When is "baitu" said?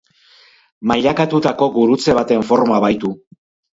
2.89-3.13